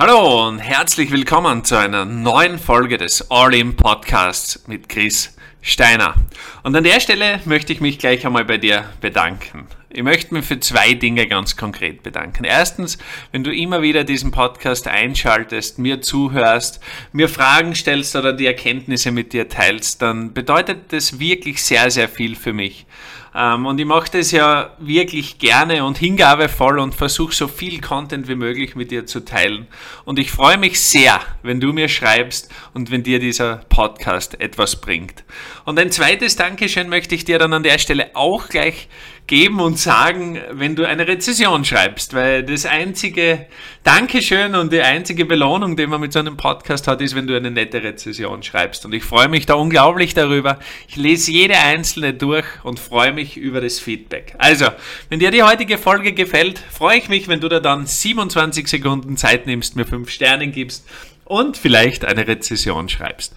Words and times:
Hallo 0.00 0.46
und 0.46 0.60
herzlich 0.60 1.10
willkommen 1.10 1.64
zu 1.64 1.76
einer 1.76 2.04
neuen 2.04 2.60
Folge 2.60 2.98
des 2.98 3.32
All-In 3.32 3.74
Podcasts 3.74 4.62
mit 4.68 4.88
Chris 4.88 5.36
Steiner. 5.60 6.14
Und 6.62 6.76
an 6.76 6.84
der 6.84 7.00
Stelle 7.00 7.40
möchte 7.46 7.72
ich 7.72 7.80
mich 7.80 7.98
gleich 7.98 8.24
einmal 8.24 8.44
bei 8.44 8.58
dir 8.58 8.84
bedanken. 9.00 9.66
Ich 9.90 10.04
möchte 10.04 10.34
mich 10.34 10.44
für 10.44 10.60
zwei 10.60 10.94
Dinge 10.94 11.26
ganz 11.26 11.56
konkret 11.56 12.04
bedanken. 12.04 12.44
Erstens, 12.44 12.98
wenn 13.32 13.42
du 13.42 13.52
immer 13.52 13.82
wieder 13.82 14.04
diesen 14.04 14.30
Podcast 14.30 14.86
einschaltest, 14.86 15.80
mir 15.80 16.00
zuhörst, 16.00 16.78
mir 17.10 17.28
Fragen 17.28 17.74
stellst 17.74 18.14
oder 18.14 18.32
die 18.32 18.46
Erkenntnisse 18.46 19.10
mit 19.10 19.32
dir 19.32 19.48
teilst, 19.48 20.00
dann 20.00 20.32
bedeutet 20.32 20.92
das 20.92 21.18
wirklich 21.18 21.60
sehr, 21.60 21.90
sehr 21.90 22.08
viel 22.08 22.36
für 22.36 22.52
mich. 22.52 22.86
Ähm, 23.34 23.66
und 23.66 23.78
ich 23.78 23.86
mache 23.86 24.10
das 24.12 24.30
ja 24.30 24.70
wirklich 24.78 25.38
gerne 25.38 25.84
und 25.84 25.98
hingabevoll 25.98 26.78
und 26.78 26.94
versuche 26.94 27.34
so 27.34 27.48
viel 27.48 27.80
Content 27.80 28.28
wie 28.28 28.34
möglich 28.34 28.74
mit 28.74 28.90
dir 28.90 29.06
zu 29.06 29.24
teilen. 29.24 29.66
Und 30.04 30.18
ich 30.18 30.30
freue 30.30 30.58
mich 30.58 30.80
sehr, 30.80 31.20
wenn 31.42 31.60
du 31.60 31.72
mir 31.72 31.88
schreibst 31.88 32.50
und 32.74 32.90
wenn 32.90 33.02
dir 33.02 33.18
dieser 33.18 33.56
Podcast 33.68 34.40
etwas 34.40 34.80
bringt. 34.80 35.24
Und 35.64 35.78
ein 35.78 35.90
zweites 35.90 36.36
Dankeschön 36.36 36.88
möchte 36.88 37.14
ich 37.14 37.24
dir 37.24 37.38
dann 37.38 37.52
an 37.52 37.62
der 37.62 37.78
Stelle 37.78 38.10
auch 38.14 38.48
gleich 38.48 38.88
geben 39.28 39.60
und 39.60 39.78
sagen, 39.78 40.40
wenn 40.50 40.74
du 40.74 40.88
eine 40.88 41.06
Rezession 41.06 41.64
schreibst, 41.64 42.14
weil 42.14 42.42
das 42.42 42.66
einzige 42.66 43.46
Dankeschön 43.84 44.54
und 44.54 44.72
die 44.72 44.80
einzige 44.80 45.26
Belohnung, 45.26 45.76
die 45.76 45.86
man 45.86 46.00
mit 46.00 46.12
so 46.12 46.18
einem 46.18 46.36
Podcast 46.36 46.88
hat, 46.88 47.00
ist, 47.02 47.14
wenn 47.14 47.26
du 47.26 47.36
eine 47.36 47.50
nette 47.50 47.82
Rezession 47.82 48.42
schreibst. 48.42 48.84
Und 48.86 48.94
ich 48.94 49.04
freue 49.04 49.28
mich 49.28 49.46
da 49.46 49.54
unglaublich 49.54 50.14
darüber. 50.14 50.58
Ich 50.88 50.96
lese 50.96 51.30
jede 51.30 51.58
einzelne 51.58 52.14
durch 52.14 52.46
und 52.64 52.80
freue 52.80 53.12
mich 53.12 53.27
über 53.36 53.60
das 53.60 53.78
Feedback. 53.78 54.34
Also, 54.38 54.66
wenn 55.08 55.20
dir 55.20 55.30
die 55.30 55.42
heutige 55.42 55.78
Folge 55.78 56.12
gefällt, 56.12 56.58
freue 56.58 56.98
ich 56.98 57.08
mich, 57.08 57.28
wenn 57.28 57.40
du 57.40 57.48
da 57.48 57.60
dann 57.60 57.86
27 57.86 58.66
Sekunden 58.66 59.16
Zeit 59.16 59.46
nimmst, 59.46 59.76
mir 59.76 59.84
5 59.84 60.08
Sterne 60.10 60.48
gibst 60.48 60.86
und 61.24 61.56
vielleicht 61.56 62.04
eine 62.04 62.26
Rezession 62.26 62.88
schreibst. 62.88 63.34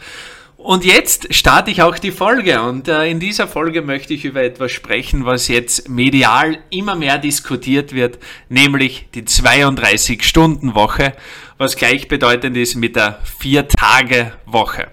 Und 0.63 0.85
jetzt 0.85 1.33
starte 1.33 1.71
ich 1.71 1.81
auch 1.81 1.97
die 1.97 2.11
Folge 2.11 2.61
und 2.61 2.87
äh, 2.87 3.09
in 3.09 3.19
dieser 3.19 3.47
Folge 3.47 3.81
möchte 3.81 4.13
ich 4.13 4.25
über 4.25 4.43
etwas 4.43 4.71
sprechen, 4.71 5.25
was 5.25 5.47
jetzt 5.47 5.89
medial 5.89 6.59
immer 6.69 6.95
mehr 6.95 7.17
diskutiert 7.17 7.93
wird, 7.93 8.19
nämlich 8.47 9.07
die 9.15 9.23
32-Stunden-Woche, 9.23 11.13
was 11.57 11.75
gleichbedeutend 11.75 12.55
ist 12.57 12.75
mit 12.75 12.95
der 12.95 13.19
4-Tage-Woche. 13.41 14.87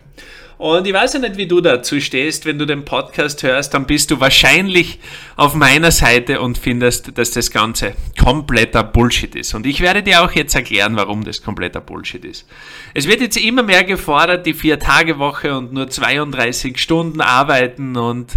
Und 0.58 0.88
ich 0.88 0.92
weiß 0.92 1.12
ja 1.12 1.20
nicht, 1.20 1.36
wie 1.36 1.46
du 1.46 1.60
dazu 1.60 2.00
stehst, 2.00 2.44
wenn 2.44 2.58
du 2.58 2.66
den 2.66 2.84
Podcast 2.84 3.44
hörst, 3.44 3.74
dann 3.74 3.86
bist 3.86 4.10
du 4.10 4.18
wahrscheinlich 4.18 4.98
auf 5.36 5.54
meiner 5.54 5.92
Seite 5.92 6.40
und 6.40 6.58
findest, 6.58 7.16
dass 7.16 7.30
das 7.30 7.52
Ganze 7.52 7.94
kompletter 8.20 8.82
Bullshit 8.82 9.36
ist. 9.36 9.54
Und 9.54 9.66
ich 9.66 9.80
werde 9.80 10.02
dir 10.02 10.24
auch 10.24 10.32
jetzt 10.32 10.56
erklären, 10.56 10.96
warum 10.96 11.24
das 11.24 11.42
kompletter 11.42 11.80
Bullshit 11.80 12.24
ist. 12.24 12.44
Es 12.92 13.06
wird 13.06 13.20
jetzt 13.20 13.36
immer 13.36 13.62
mehr 13.62 13.84
gefordert, 13.84 14.46
die 14.46 14.54
Vier-Tage-Woche 14.54 15.56
und 15.56 15.72
nur 15.72 15.88
32 15.88 16.76
Stunden 16.76 17.20
arbeiten 17.20 17.96
und 17.96 18.32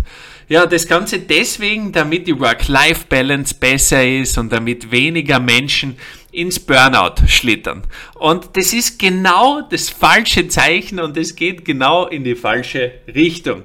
ja, 0.47 0.65
das 0.65 0.85
Ganze 0.85 1.19
deswegen, 1.19 1.93
damit 1.93 2.27
die 2.27 2.37
Work-Life-Balance 2.37 3.55
besser 3.55 4.05
ist 4.05 4.37
und 4.37 4.51
damit 4.51 4.91
weniger 4.91 5.39
Menschen 5.39 5.95
ins 6.31 6.59
Burnout 6.59 7.27
schlittern. 7.27 7.83
Und 8.15 8.55
das 8.57 8.73
ist 8.73 8.99
genau 8.99 9.61
das 9.61 9.89
falsche 9.89 10.47
Zeichen 10.47 10.99
und 10.99 11.17
es 11.17 11.35
geht 11.35 11.65
genau 11.65 12.07
in 12.07 12.23
die 12.23 12.35
falsche 12.35 12.91
Richtung. 13.13 13.63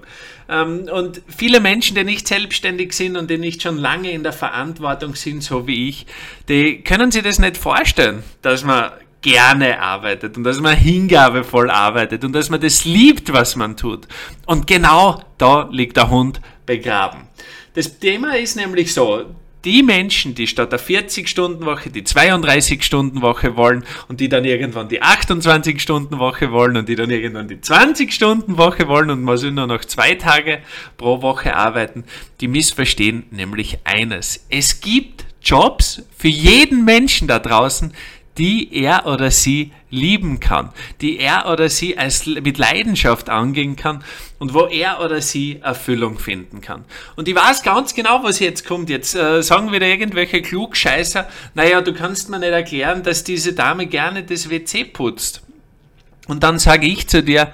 Ähm, 0.48 0.88
und 0.92 1.22
viele 1.28 1.60
Menschen, 1.60 1.96
die 1.96 2.04
nicht 2.04 2.28
selbstständig 2.28 2.92
sind 2.92 3.16
und 3.16 3.30
die 3.30 3.38
nicht 3.38 3.62
schon 3.62 3.78
lange 3.78 4.10
in 4.10 4.22
der 4.22 4.32
Verantwortung 4.32 5.14
sind, 5.14 5.42
so 5.42 5.66
wie 5.66 5.88
ich, 5.88 6.06
die 6.48 6.82
können 6.82 7.10
sich 7.10 7.22
das 7.22 7.38
nicht 7.38 7.56
vorstellen, 7.56 8.22
dass 8.42 8.64
man 8.64 8.90
gerne 9.22 9.80
arbeitet 9.80 10.36
und 10.36 10.44
dass 10.44 10.60
man 10.60 10.76
hingabevoll 10.76 11.68
arbeitet 11.70 12.22
und 12.24 12.32
dass 12.32 12.48
man 12.48 12.60
das 12.60 12.84
liebt, 12.84 13.32
was 13.32 13.56
man 13.56 13.76
tut. 13.76 14.06
Und 14.46 14.66
genau 14.66 15.20
da 15.38 15.68
liegt 15.72 15.96
der 15.96 16.10
Hund 16.10 16.40
begraben. 16.64 17.26
Das 17.74 17.98
Thema 17.98 18.36
ist 18.36 18.56
nämlich 18.56 18.94
so, 18.94 19.24
die 19.66 19.82
Menschen, 19.82 20.36
die 20.36 20.46
statt 20.46 20.70
der 20.70 20.78
40-Stunden-Woche 20.78 21.90
die 21.90 22.02
32-Stunden-Woche 22.02 23.56
wollen 23.56 23.84
und 24.06 24.20
die 24.20 24.28
dann 24.28 24.44
irgendwann 24.44 24.88
die 24.88 25.02
28-Stunden-Woche 25.02 26.52
wollen 26.52 26.76
und 26.76 26.88
die 26.88 26.94
dann 26.94 27.10
irgendwann 27.10 27.48
die 27.48 27.56
20-Stunden-Woche 27.56 28.86
wollen 28.86 29.10
und 29.10 29.22
man 29.22 29.36
soll 29.36 29.50
nur 29.50 29.66
noch 29.66 29.84
zwei 29.84 30.14
Tage 30.14 30.60
pro 30.96 31.20
Woche 31.20 31.56
arbeiten, 31.56 32.04
die 32.40 32.46
missverstehen 32.46 33.24
nämlich 33.32 33.78
eines. 33.82 34.46
Es 34.48 34.80
gibt 34.80 35.24
Jobs 35.42 36.02
für 36.16 36.28
jeden 36.28 36.84
Menschen 36.84 37.26
da 37.26 37.40
draußen, 37.40 37.92
die 38.38 38.72
er 38.72 39.06
oder 39.06 39.30
sie 39.30 39.72
lieben 39.90 40.40
kann, 40.40 40.70
die 41.00 41.18
er 41.18 41.48
oder 41.50 41.68
sie 41.68 41.96
als, 41.96 42.26
mit 42.26 42.58
Leidenschaft 42.58 43.30
angehen 43.30 43.76
kann 43.76 44.04
und 44.38 44.52
wo 44.52 44.66
er 44.66 45.00
oder 45.00 45.20
sie 45.20 45.60
Erfüllung 45.62 46.18
finden 46.18 46.60
kann. 46.60 46.84
Und 47.14 47.28
ich 47.28 47.34
weiß 47.34 47.62
ganz 47.62 47.94
genau, 47.94 48.22
was 48.22 48.38
jetzt 48.38 48.66
kommt. 48.66 48.90
Jetzt 48.90 49.14
äh, 49.14 49.42
sagen 49.42 49.72
wieder 49.72 49.86
irgendwelche 49.86 50.42
Klugscheißer, 50.42 51.28
naja, 51.54 51.80
du 51.80 51.94
kannst 51.94 52.28
mir 52.28 52.38
nicht 52.38 52.50
erklären, 52.50 53.02
dass 53.02 53.24
diese 53.24 53.52
Dame 53.52 53.86
gerne 53.86 54.22
das 54.22 54.50
WC 54.50 54.84
putzt. 54.84 55.42
Und 56.26 56.42
dann 56.42 56.58
sage 56.58 56.86
ich 56.86 57.06
zu 57.06 57.22
dir, 57.22 57.52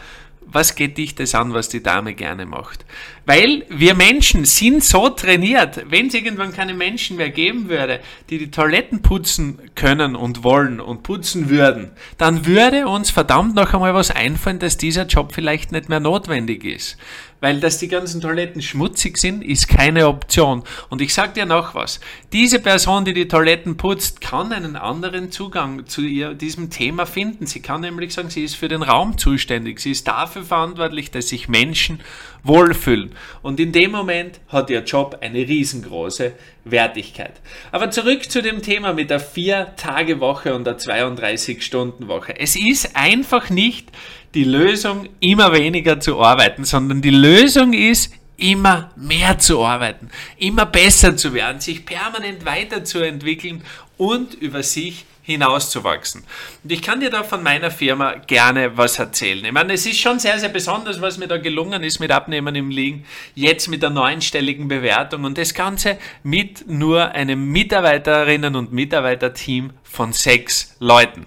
was 0.53 0.75
geht 0.75 0.99
dich 0.99 1.15
das 1.15 1.35
an, 1.35 1.55
was 1.55 1.69
die 1.69 1.83
Dame 1.83 2.15
gerne 2.15 2.47
macht? 2.47 2.85
Weil 3.25 3.65
wir 3.69 3.95
Menschen 3.95 4.45
sind 4.45 4.85
so 4.85 5.09
trainiert, 5.09 5.85
wenn 5.91 6.09
es 6.09 6.15
irgendwann 6.15 6.53
keine 6.53 6.75
Menschen 6.75 7.17
mehr 7.17 7.31
geben 7.31 7.69
würde, 7.69 8.01
die 8.31 8.39
die 8.39 8.51
Toiletten 8.51 9.03
putzen 9.03 9.59
können 9.75 10.15
und 10.17 10.45
wollen 10.45 10.81
und 10.81 11.03
putzen 11.03 11.49
würden, 11.49 11.91
dann 12.19 12.47
würde 12.47 12.87
uns 12.89 13.11
verdammt 13.11 13.55
noch 13.55 13.73
einmal 13.73 13.95
was 13.95 14.11
einfallen, 14.11 14.59
dass 14.59 14.77
dieser 14.77 15.07
Job 15.07 15.33
vielleicht 15.33 15.73
nicht 15.73 15.89
mehr 15.89 16.01
notwendig 16.01 16.65
ist. 16.65 16.97
Weil 17.43 17.59
dass 17.59 17.79
die 17.79 17.89
ganzen 17.89 18.21
Toiletten 18.21 18.63
schmutzig 18.63 19.19
sind, 19.19 19.43
ist 19.43 19.67
keine 19.67 20.07
Option. 20.07 20.63
Und 20.91 21.03
ich 21.03 21.13
sag 21.13 21.35
dir 21.35 21.45
noch 21.45 21.75
was. 21.75 21.99
Diese 22.33 22.61
Person, 22.61 23.05
die 23.05 23.15
die 23.15 23.27
Toiletten 23.27 23.77
putzt, 23.77 24.21
kann 24.21 24.53
einen 24.53 24.77
anderen 24.77 25.33
Zugang 25.33 25.85
zu 25.87 26.03
ihr, 26.03 26.35
diesem 26.35 26.71
Thema 26.71 27.05
finden. 27.05 27.47
Sie 27.47 27.61
kann 27.61 27.81
nämlich 27.81 28.15
sagen, 28.15 28.31
sie 28.31 28.45
ist 28.45 28.55
für 28.55 28.69
den 28.69 28.83
Raum 28.83 29.19
zuständig. 29.19 29.81
Sie 29.81 29.91
ist 29.91 30.07
dafür 30.07 30.45
verantwortlich, 30.45 31.11
dass 31.11 31.31
sich 31.31 31.49
Menschen 31.49 31.99
wohlfühlen. 32.45 33.11
Und 33.43 33.59
in 33.59 33.73
dem 33.73 33.91
Moment 33.91 34.39
hat 34.47 34.71
ihr 34.71 34.85
Job 34.85 35.19
eine 35.21 35.39
riesengroße 35.39 36.35
Wertigkeit. 36.65 37.41
Aber 37.73 37.91
zurück 37.91 38.31
zu 38.31 38.41
dem 38.41 38.63
Thema 38.63 38.93
mit 38.93 39.11
der 39.11 39.21
4-Tage-Woche 39.21 40.55
und 40.55 40.65
der 40.65 40.79
32-Stunden-Woche. 40.79 42.39
Es 42.39 42.55
ist 42.55 42.95
einfach 42.95 43.51
nicht 43.51 43.91
die 44.35 44.45
Lösung, 44.45 45.09
immer 45.21 45.53
weniger 45.53 46.01
zu 46.01 46.21
arbeiten, 46.21 46.65
sondern 46.65 47.03
die 47.03 47.11
Lösung 47.11 47.73
ist, 47.73 48.13
immer 48.37 48.91
mehr 48.97 49.39
zu 49.39 49.65
arbeiten, 49.65 50.11
immer 50.39 50.67
besser 50.67 51.17
zu 51.17 51.33
werden, 51.33 51.61
sich 51.61 51.85
permanent 51.85 52.45
weiterzuentwickeln 52.45 53.63
und 53.97 54.35
über 54.35 54.63
sich 54.63 55.05
hinauszuwachsen. 55.23 56.25
Und 56.65 56.73
ich 56.73 56.83
kann 56.83 56.99
dir 56.99 57.11
da 57.11 57.23
von 57.23 57.43
meiner 57.43 57.71
Firma 57.71 58.15
gerne 58.15 58.77
was 58.77 58.99
erzählen. 58.99 59.45
Ich 59.45 59.53
meine, 59.53 59.75
es 59.75 59.87
ist 59.87 60.01
schon 60.01 60.19
sehr, 60.19 60.39
sehr 60.39 60.49
besonders, 60.49 61.01
was 61.01 61.19
mir 61.19 61.29
da 61.29 61.39
gelungen 61.39 61.85
ist 61.85 62.01
mit 62.01 62.11
Abnehmen 62.11 62.57
im 62.57 62.71
Liegen, 62.71 63.05
jetzt 63.37 63.69
mit 63.69 63.83
der 63.83 63.91
neunstelligen 63.91 64.67
Bewertung 64.67 65.23
und 65.23 65.39
das 65.39 65.55
Ganze 65.55 65.99
mit 66.25 66.69
nur 66.69 67.13
einem 67.13 67.53
Mitarbeiterinnen- 67.53 68.57
und 68.57 68.73
Mitarbeiterteam 68.73 69.71
von 69.85 70.13
sechs 70.13 70.75
Leuten. 70.81 71.27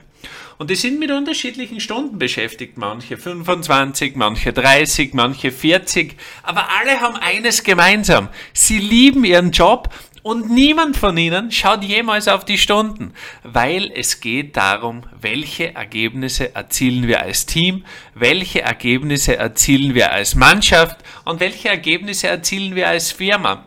Und 0.58 0.70
die 0.70 0.76
sind 0.76 1.00
mit 1.00 1.12
unterschiedlichen 1.12 1.80
Stunden 1.80 2.18
beschäftigt. 2.18 2.78
Manche 2.78 3.18
25, 3.18 4.16
manche 4.16 4.54
30, 4.54 5.14
manche 5.14 5.52
40. 5.52 6.16
Aber 6.44 6.68
alle 6.80 7.02
haben 7.02 7.18
eines 7.18 7.64
gemeinsam. 7.64 8.30
Sie 8.54 8.80
lieben 8.80 9.26
ihren 9.26 9.52
Job 9.52 9.90
und 10.26 10.50
niemand 10.50 10.98
von 10.98 11.16
ihnen 11.18 11.52
schaut 11.52 11.84
jemals 11.84 12.28
auf 12.28 12.46
die 12.46 12.58
Stunden, 12.58 13.14
weil 13.44 13.92
es 13.94 14.22
geht 14.22 14.58
darum, 14.58 15.04
welche 15.22 15.76
Ergebnisse 15.76 16.56
erzielen 16.56 17.08
wir 17.08 17.22
als 17.22 17.46
Team, 17.46 17.86
welche 18.16 18.64
Ergebnisse 18.64 19.38
erzielen 19.38 19.94
wir 19.94 20.12
als 20.14 20.34
Mannschaft 20.34 20.98
und 21.26 21.42
welche 21.42 21.70
Ergebnisse 21.70 22.28
erzielen 22.28 22.74
wir 22.74 22.88
als 22.88 23.12
Firma. 23.12 23.66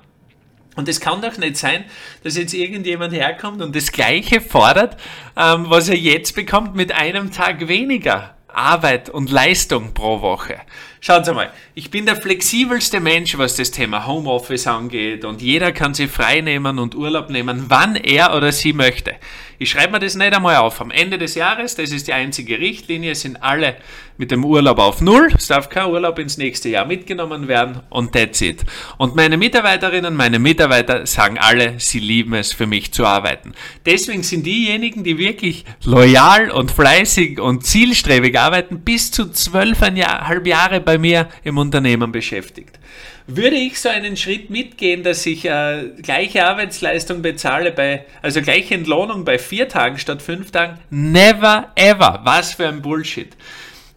Und 0.79 0.89
es 0.89 1.01
kann 1.01 1.21
doch 1.21 1.37
nicht 1.39 1.57
sein, 1.57 1.85
dass 2.23 2.37
jetzt 2.37 2.55
irgendjemand 2.55 3.13
herkommt 3.13 3.63
und 3.63 3.75
das 3.75 3.91
Gleiche 3.91 4.41
fordert, 4.41 4.97
ähm, 5.37 5.67
was 5.69 5.89
er 5.89 5.97
jetzt 5.97 6.37
bekommt, 6.37 6.77
mit 6.77 6.93
einem 6.93 7.33
Tag 7.33 7.67
weniger 7.67 8.37
Arbeit 8.47 9.11
und 9.11 9.29
Leistung 9.29 9.93
pro 9.93 10.21
Woche. 10.21 10.61
Schauen 11.01 11.25
Sie 11.25 11.33
mal, 11.33 11.51
ich 11.75 11.91
bin 11.91 12.07
der 12.07 12.17
flexibelste 12.17 13.01
Mensch, 13.01 13.39
was 13.39 13.57
das 13.57 13.71
Thema 13.71 14.07
Homeoffice 14.07 14.67
angeht 14.67 15.25
und 15.25 15.41
jeder 15.41 15.73
kann 15.73 15.95
sich 15.95 16.11
frei 16.11 16.41
nehmen 16.41 16.79
und 16.79 16.95
Urlaub 16.95 17.31
nehmen, 17.31 17.67
wann 17.69 17.97
er 17.97 18.35
oder 18.35 18.51
sie 18.51 18.73
möchte. 18.73 19.15
Ich 19.61 19.71
schreibe 19.71 19.95
mir 19.95 19.99
das 19.99 20.15
nicht 20.15 20.33
einmal 20.33 20.57
auf. 20.57 20.81
Am 20.81 20.93
Ende 20.93 21.19
des 21.19 21.35
Jahres, 21.35 21.75
das 21.75 21.91
ist 21.91 22.07
die 22.07 22.13
einzige 22.13 22.61
Richtlinie, 22.61 23.17
sind 23.17 23.43
alle 23.43 23.77
mit 24.17 24.31
dem 24.31 24.45
Urlaub 24.45 24.79
auf 24.79 25.01
Null. 25.01 25.33
Es 25.37 25.49
darf 25.49 25.69
kein 25.69 25.87
Urlaub 25.87 26.19
ins 26.21 26.39
nächste 26.39 26.69
Jahr 26.69 26.85
mitgenommen 26.85 27.49
werden 27.49 27.81
und 27.89 28.13
that's 28.13 28.41
it. 28.41 28.65
Und 28.99 29.17
meine 29.17 29.37
Mitarbeiterinnen, 29.37 30.15
meine 30.15 30.39
Mitarbeiter 30.39 31.07
sagen 31.07 31.39
alle, 31.39 31.75
sie 31.79 31.99
lieben 31.99 32.35
es 32.35 32.53
für 32.53 32.67
mich 32.69 32.93
zu 32.93 33.05
arbeiten. 33.05 33.53
Deswegen 33.85 34.23
sind 34.23 34.47
diejenigen, 34.47 35.03
die 35.03 35.19
wirklich 35.19 35.65
loyal 35.85 36.51
und 36.53 36.71
fleißig 36.71 37.41
und 37.41 37.67
zielstrebig 37.67 38.39
arbeiten, 38.39 38.81
bis 38.81 39.11
zu 39.11 39.31
zwölfeinhalb 39.31 40.47
Jahre 40.47 40.81
bei 40.89 40.97
mir 40.97 41.29
im 41.45 41.59
Unternehmen 41.59 42.13
beschäftigt. 42.13 42.79
Würde 43.27 43.57
ich 43.57 43.79
so 43.79 43.91
einen 43.91 44.17
Schritt 44.17 44.49
mitgehen, 44.49 45.03
dass 45.03 45.27
ich 45.27 45.45
äh, 45.45 45.91
gleiche 46.01 46.47
Arbeitsleistung 46.47 47.21
bezahle 47.21 47.73
bei, 47.73 48.07
also 48.23 48.41
gleiche 48.41 48.75
Entlohnung 48.75 49.27
bei 49.27 49.39
vier 49.39 49.69
Tagen 49.69 49.99
statt 49.99 50.23
fünf 50.23 50.51
Tagen? 50.51 50.79
Never 50.89 51.71
ever. 51.75 52.23
Was 52.25 52.55
für 52.55 52.69
ein 52.69 52.81
Bullshit. 52.81 53.37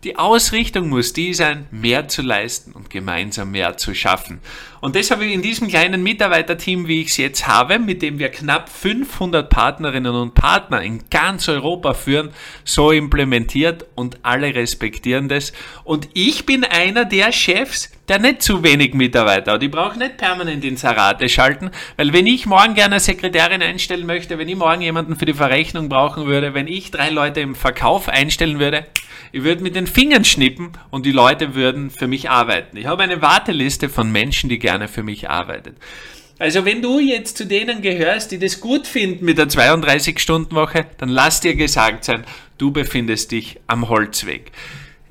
Die 0.03 0.18
Ausrichtung 0.18 0.89
muss 0.89 1.13
die 1.13 1.36
sein, 1.36 1.68
mehr 1.69 2.07
zu 2.07 2.24
leisten 2.24 2.71
und 2.71 2.89
gemeinsam 2.89 3.51
mehr 3.51 3.77
zu 3.77 3.94
schaffen. 3.94 4.39
Und 4.80 4.95
ich 5.25 5.31
in 5.31 5.44
diesem 5.44 5.68
kleinen 5.68 6.01
Mitarbeiterteam, 6.01 6.88
wie 6.88 7.01
ich 7.01 7.09
es 7.09 7.18
jetzt 7.18 7.48
habe, 7.48 7.77
mit 7.77 8.01
dem 8.01 8.18
wir 8.18 8.30
knapp 8.30 8.68
500 8.69 9.48
Partnerinnen 9.48 10.15
und 10.15 10.33
Partner 10.33 10.81
in 10.81 11.03
ganz 11.12 11.48
Europa 11.48 11.94
führen, 11.94 12.31
so 12.63 12.92
implementiert 12.92 13.86
und 13.94 14.18
alle 14.24 14.56
respektieren 14.56 15.30
das. 15.30 15.53
Und 15.83 16.09
ich 16.15 16.48
bin 16.48 16.63
einer 16.63 17.06
der 17.06 17.31
Chefs, 17.31 17.92
der 18.12 18.19
nicht 18.19 18.42
zu 18.42 18.62
wenig 18.62 18.94
Mitarbeiter 18.94 19.54
hat. 19.54 19.63
Ich 19.63 19.72
brauche 19.72 19.98
nicht 19.98 20.18
permanent 20.18 20.66
ins 20.66 20.84
Arate 20.84 21.30
schalten, 21.30 21.72
weil 21.96 22.12
wenn 22.12 22.28
ich 22.28 22.46
morgen 22.46 22.74
gerne 22.74 22.96
eine 22.96 23.00
Sekretärin 23.00 23.62
einstellen 23.62 24.06
möchte, 24.06 24.38
wenn 24.38 24.50
ich 24.50 24.58
morgen 24.58 24.81
jemanden 24.81 25.16
für 25.16 25.24
die 25.24 25.34
Verrechnung 25.34 25.88
brauchen 25.88 26.25
würde, 26.25 26.54
wenn 26.54 26.68
ich 26.68 26.92
drei 26.92 27.10
Leute 27.10 27.40
im 27.40 27.56
Verkauf 27.56 28.10
einstellen 28.10 28.60
würde, 28.60 28.86
ich 29.31 29.44
würde 29.44 29.63
mit 29.63 29.78
den 29.78 29.88
Fingern 29.88 30.25
schnippen 30.25 30.74
und 30.90 31.06
die 31.06 31.13
Leute 31.13 31.56
würden 31.56 31.90
für 31.90 32.08
mich 32.08 32.30
arbeiten. 32.30 32.75
Ich 32.75 32.86
habe 32.86 33.02
eine 33.02 33.22
Warteliste 33.22 33.88
von 33.88 34.12
Menschen, 34.12 34.50
die 34.50 34.60
gerne 34.60 34.90
für 34.90 35.04
mich 35.04 35.30
arbeiten. 35.30 35.78
Also 36.38 36.66
wenn 36.66 36.81
du 36.81 37.00
jetzt 37.00 37.38
zu 37.38 37.46
denen 37.46 37.81
gehörst, 37.81 38.34
die 38.34 38.40
das 38.40 38.60
gut 38.60 38.88
finden 38.88 39.24
mit 39.24 39.38
der 39.38 39.48
32-Stunden-Woche, 39.48 40.86
dann 40.98 41.08
lass 41.08 41.40
dir 41.40 41.56
gesagt 41.56 42.04
sein, 42.04 42.25
du 42.58 42.72
befindest 42.72 43.31
dich 43.31 43.62
am 43.68 43.88
Holzweg. 43.88 44.52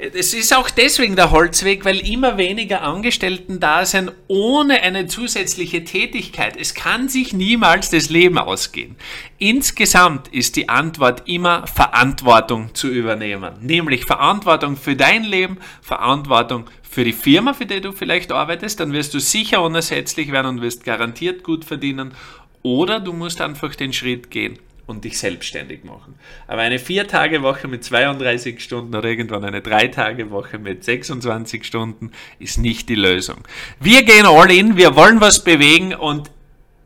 Es 0.03 0.33
ist 0.33 0.57
auch 0.57 0.71
deswegen 0.71 1.15
der 1.15 1.31
Holzweg, 1.31 1.85
weil 1.85 1.99
immer 1.99 2.39
weniger 2.39 2.81
Angestellten 2.81 3.61
da 3.61 3.85
sind 3.85 4.11
ohne 4.29 4.81
eine 4.81 5.07
zusätzliche 5.07 5.85
Tätigkeit. 5.85 6.57
Es 6.59 6.75
kann 6.75 7.11
sich 7.11 7.35
niemals 7.35 7.91
das 7.91 8.09
Leben 8.09 8.39
ausgehen. 8.39 8.97
Insgesamt 9.37 10.29
ist 10.29 10.57
die 10.57 10.71
Antwort 10.71 11.29
immer 11.29 11.67
Verantwortung 11.67 12.75
zu 12.75 12.89
übernehmen. 12.89 13.53
Nämlich 13.61 14.07
Verantwortung 14.07 14.79
für 14.79 14.97
dein 14.97 15.23
Leben, 15.23 15.59
Verantwortung 15.83 16.65
für 16.81 17.05
die 17.05 17.13
Firma, 17.13 17.53
für 17.53 17.67
die 17.67 17.83
du 17.83 17.93
vielleicht 17.93 18.33
arbeitest. 18.33 18.81
Dann 18.81 18.95
wirst 18.95 19.13
du 19.13 19.21
sicher 19.21 19.63
unersetzlich 19.63 20.33
werden 20.33 20.47
und 20.47 20.63
wirst 20.63 20.83
garantiert 20.83 21.45
gut 21.45 21.67
verdienen. 21.67 22.15
Oder 22.63 23.01
du 23.01 23.13
musst 23.13 23.43
einfach 23.43 23.75
den 23.75 23.93
Schritt 23.93 24.31
gehen 24.31 24.59
und 24.91 25.05
dich 25.05 25.19
selbstständig 25.19 25.85
machen. 25.85 26.17
Aber 26.47 26.61
eine 26.61 26.79
Vier-Tage-Woche 26.79 27.69
mit 27.69 27.85
32 27.85 28.61
Stunden 28.61 28.95
oder 28.95 29.09
irgendwann 29.09 29.45
eine 29.45 29.63
Drei-Tage-Woche 29.63 30.59
mit 30.59 30.85
26 30.85 31.65
Stunden 31.65 32.11
ist 32.39 32.59
nicht 32.59 32.89
die 32.89 32.97
Lösung. 32.97 33.39
Wir 33.79 34.03
gehen 34.03 34.27
all 34.27 34.51
in, 34.51 34.77
wir 34.77 34.97
wollen 34.97 35.21
was 35.21 35.45
bewegen 35.45 35.95
und 35.95 36.31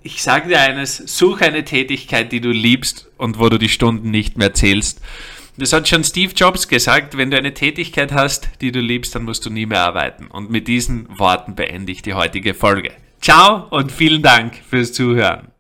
ich 0.03 0.23
sage 0.23 0.49
dir 0.49 0.61
eines, 0.61 0.99
such 0.99 1.41
eine 1.41 1.65
Tätigkeit, 1.65 2.31
die 2.31 2.41
du 2.41 2.51
liebst 2.51 3.09
und 3.17 3.39
wo 3.39 3.49
du 3.49 3.59
die 3.59 3.71
Stunden 3.71 4.11
nicht 4.11 4.37
mehr 4.37 4.53
zählst. 4.53 5.01
Das 5.57 5.73
hat 5.73 5.89
schon 5.89 6.05
Steve 6.05 6.33
Jobs 6.35 6.69
gesagt, 6.69 7.17
wenn 7.17 7.31
du 7.31 7.39
eine 7.39 7.55
Tätigkeit 7.55 8.13
hast, 8.13 8.51
die 8.61 8.71
du 8.71 8.81
liebst, 8.81 9.15
dann 9.15 9.23
musst 9.23 9.47
du 9.47 9.51
nie 9.51 9.67
mehr 9.67 9.81
arbeiten. 9.81 10.27
Und 10.27 10.51
mit 10.51 10.69
diesen 10.69 11.09
Worten 11.19 11.55
beende 11.55 11.93
ich 11.93 12.03
die 12.03 12.15
heutige 12.15 12.55
Folge. 12.55 12.93
Ciao 13.23 13.67
und 13.71 13.91
vielen 13.91 14.21
Dank 14.21 14.57
fürs 14.69 14.93
Zuhören. 14.93 15.54